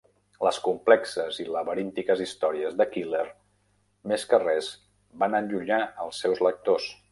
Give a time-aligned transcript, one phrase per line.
[0.45, 3.27] Les complexes i laberíntiques històries de Keeler,
[4.13, 4.73] més que res,
[5.25, 6.93] van allunyar als seus lectors.